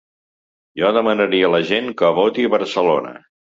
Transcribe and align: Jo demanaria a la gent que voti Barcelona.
Jo 0.81 0.89
demanaria 0.95 1.51
a 1.51 1.53
la 1.57 1.61
gent 1.73 1.93
que 2.01 2.11
voti 2.23 2.49
Barcelona. 2.57 3.17